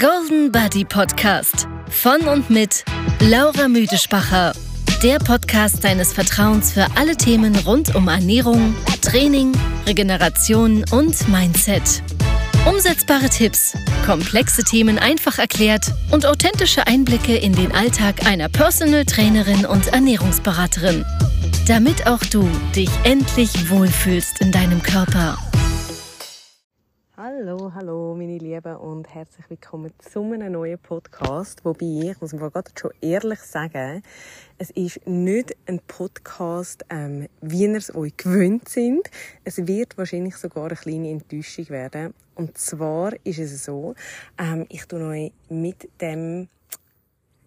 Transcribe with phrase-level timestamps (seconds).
[0.00, 2.86] Golden Buddy Podcast von und mit
[3.20, 4.52] Laura Müdespacher.
[5.02, 9.52] Der Podcast deines Vertrauens für alle Themen rund um Ernährung, Training,
[9.86, 12.02] Regeneration und Mindset.
[12.66, 13.76] Umsetzbare Tipps,
[14.06, 21.04] komplexe Themen einfach erklärt und authentische Einblicke in den Alltag einer Personal Trainerin und Ernährungsberaterin.
[21.68, 25.36] Damit auch du dich endlich wohlfühlst in deinem Körper.
[27.18, 31.64] Hallo, hallo meine Lieben und herzlich willkommen zu einem neuen Podcast.
[31.64, 34.02] Wobei, ich muss mir gerade schon ehrlich sagen,
[34.58, 39.08] es ist nicht ein Podcast, ähm, wie ihr es euch gewöhnt sind.
[39.44, 42.12] Es wird wahrscheinlich sogar eine kleine Enttäuschung werden.
[42.34, 43.94] Und zwar ist es so,
[44.36, 46.50] ähm, ich tue euch mit dem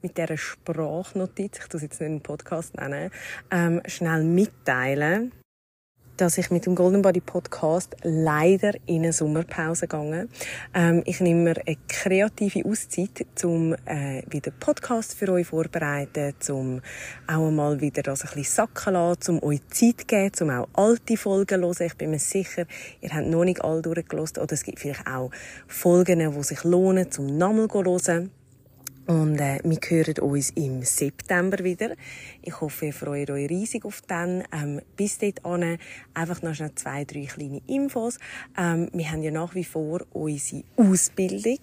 [0.00, 3.10] mit dieser Sprachnotiz, ich tue es jetzt nicht einen Podcast nennen,
[3.50, 5.32] ähm, schnell mitteilen,
[6.16, 10.28] dass ich mit dem Golden Body Podcast leider in eine Sommerpause gegangen.
[10.74, 16.80] Ähm, ich nehme mir eine kreative Auszeit, um äh, wieder Podcast für euch vorbereiten, um
[17.26, 20.68] auch einmal wieder das ein bisschen sacken lassen, um euch Zeit zu geben, um auch
[20.74, 21.86] alte Folgen zu hören.
[21.86, 22.66] Ich bin mir sicher,
[23.00, 25.30] ihr habt noch nicht alle durchgelost oder es gibt vielleicht auch
[25.66, 28.43] Folgen, die sich lohnen, zum nochmal zu hören.
[29.06, 31.94] Und äh, wir hören uns im September wieder.
[32.40, 34.44] Ich hoffe, ihr freut euch riesig auf den.
[34.50, 35.78] Ähm, bis dahin
[36.14, 38.18] einfach noch schnell zwei, drei kleine Infos.
[38.56, 41.58] Ähm, wir haben ja nach wie vor unsere Ausbildung,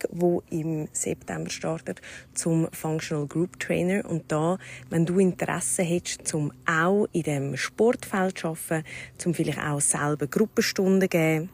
[0.49, 1.99] die im September startet,
[2.35, 4.07] zum Functional Group Trainer.
[4.07, 4.59] Und da,
[4.91, 8.85] wenn du Interesse hättest, zum auch in dem Sportfeld zu arbeiten,
[9.17, 11.49] zum vielleicht auch selber Gruppenstunden geben,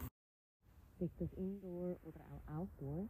[0.98, 3.08] sei das Indoor oder auch Outdoor,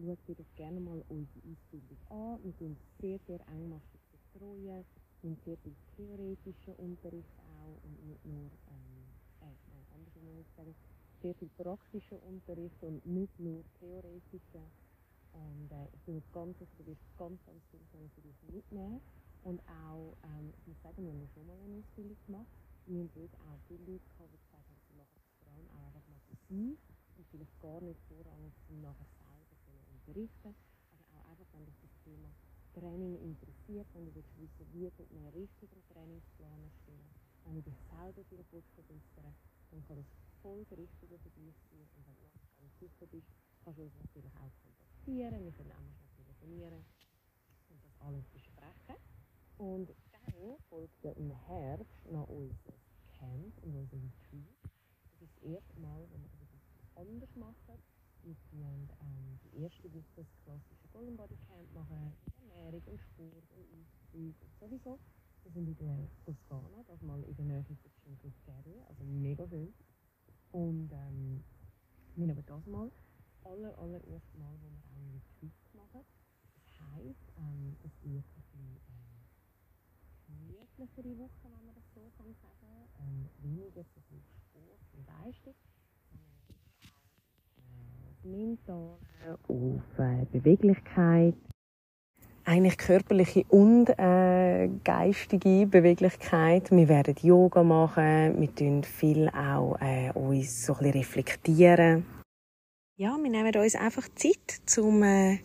[0.00, 2.38] schaut ihr doch gerne mal unsere Ausbildung an.
[2.42, 4.84] Wir sind sehr, sehr engmaschig betreuen,
[5.22, 7.28] wir sehr viel theoretischen Unterricht
[7.60, 9.04] auch und nicht nur, ähm,
[9.42, 10.74] äh, nein, andersrum muss ich sagen,
[11.20, 14.64] sehr viel praktischen Unterricht und nicht nur theoretischen.
[15.32, 17.80] Und äh, ich bin ganz sicher, du wirst ganz, ganz viel
[18.14, 19.00] für dich mitnehmen.
[19.44, 22.48] Und auch, ähm, ich muss sagen, wir haben schon mal eine Ausbildung gemacht.
[22.86, 25.68] Wir haben dort auch viele Leute gehabt, die gesagt haben, sie machen das vor allem
[25.68, 26.78] auch einfach mal für sich
[27.16, 29.19] und vielleicht gar nicht vorrangig zum nachher
[30.10, 30.54] unterrichten,
[30.90, 32.28] aber auch einfach, wenn dich das Thema
[32.74, 37.78] Training interessiert, wenn du willst wissen, wie tut einen richtigen Trainingsplan erstellen, wenn du dich
[37.90, 39.34] selber willst verbessern
[39.70, 40.06] dann kann das
[40.42, 42.26] voll das Richtige für dich sein und wenn du
[42.58, 43.30] ganz sicher bist,
[43.62, 46.82] kannst du uns natürlich auch kontaktieren, wir können auch mal telefonieren
[47.70, 48.98] und das alles besprechen.
[49.58, 52.74] Und dann folgt ja im Herbst noch unser
[53.18, 54.58] Camp und unser Retreat.
[54.64, 57.78] Das ist das erste Mal, wenn wir etwas anders machen
[58.22, 60.26] wir können ähm, die erste Woche das
[61.30, 64.98] klassische Golden Body Camp machen, Ernährung und Sport und Ausflug und sowieso.
[65.42, 67.76] Wir sind in der Toskana, das mal in der Nähe von
[68.44, 69.72] Terre, also mega schön.
[70.52, 71.44] Und ähm,
[72.16, 72.90] wir aber das mal
[73.44, 76.04] aller, allererste Mal, wo wir auch einen Retreat machen.
[76.54, 79.22] Das heisst, ähm, es wird ein bisschen äh,
[80.26, 82.88] gemütlichere Woche, wenn man das so kann sagen.
[82.98, 85.54] Ähm, weniger so viel Sport und Leistung
[88.24, 88.98] mental,
[89.48, 91.34] auf äh, Beweglichkeit.
[92.44, 96.70] Eigentlich körperliche und äh, geistige Beweglichkeit.
[96.70, 102.06] Wir werden Yoga machen, wir tun viel auch äh, uns so ein bisschen reflektieren.
[102.96, 105.38] Ja, wir nehmen uns einfach Zeit, um äh,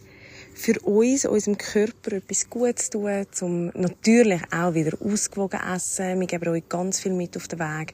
[0.55, 6.19] für uns, unserem Körper etwas Gutes zu tun, um natürlich auch wieder ausgewogen essen.
[6.19, 7.93] Wir geben euch ganz viel mit auf den Weg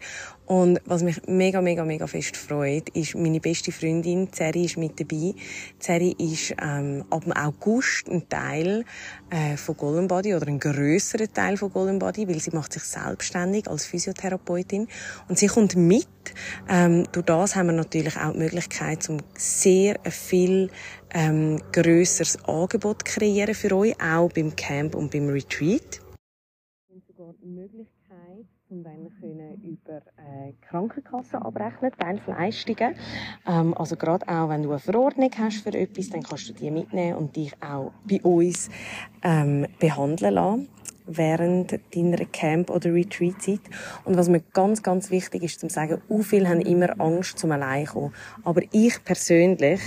[0.51, 4.99] und was mich mega, mega, mega fest freut, ist meine beste Freundin, Zeri, ist mit
[4.99, 5.33] dabei.
[5.79, 8.83] Zeri ist ähm, ab dem August ein Teil
[9.29, 12.83] äh, von Golden Body oder ein grösserer Teil von Golden Body, weil sie macht sich
[12.83, 14.89] selbstständig als Physiotherapeutin
[15.29, 16.07] und sie kommt mit.
[16.67, 20.69] Ähm, durch das haben wir natürlich auch die Möglichkeit, um sehr viel
[21.13, 26.01] ähm, grösseres Angebot kreieren für euch, auch beim Camp und beim Retreat.
[26.89, 32.95] Und sogar die Möglichkeit, und dann können über äh, Krankenkasse abrechnen, Teilsleistungen.
[33.45, 36.71] Ähm, also gerade auch, wenn du eine Verordnung hast für etwas, dann kannst du die
[36.71, 38.69] mitnehmen und dich auch bei uns
[39.23, 40.69] ähm, behandeln lassen
[41.05, 43.61] während deiner Camp- oder Retreat-Zeit.
[44.05, 47.51] Und was mir ganz, ganz wichtig ist, zu sagen, u viele haben immer Angst zum
[47.51, 48.13] allein kommen.
[48.43, 49.81] Aber ich persönlich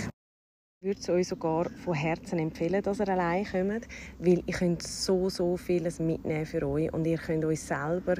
[0.84, 3.88] würde es euch sogar von Herzen empfehlen, dass ihr allein kommt,
[4.18, 8.16] weil ihr könnt so, so vieles mitnehmen für euch und ihr könnt euch selber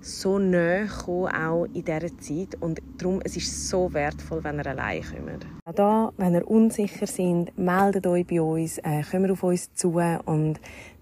[0.00, 2.60] so nahe kommen, auch in dieser Zeit.
[2.60, 5.46] Und darum, es ist so wertvoll, wenn ihr allein kommt.
[5.64, 9.92] Auch da, wenn ihr unsicher seid, meldet euch bei uns, äh, kommt auf uns zu
[10.24, 10.60] und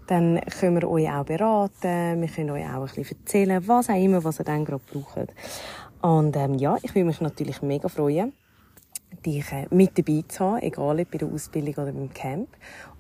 [0.08, 2.20] dann können wir euch auch beraten.
[2.20, 5.32] Wir können euch auch ein bisschen erzählen, was auch immer, was ihr dann gerade braucht.
[6.02, 8.34] Und ähm, ja, ich würde mich natürlich mega freuen,
[9.22, 12.48] dich äh, mit dabei zu haben, egal ob bei der Ausbildung oder beim Camp.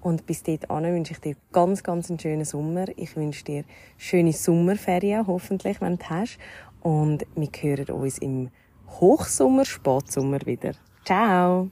[0.00, 2.86] Und bis dahin wünsche ich dir ganz, ganz einen schönen Sommer.
[2.96, 3.64] Ich wünsche dir
[3.98, 6.38] schöne Sommerferien, hoffentlich, wenn du hast.
[6.80, 8.50] Und wir hören uns im
[8.88, 10.72] Hochsommer, Spätsommer wieder.
[11.04, 11.70] Ciao!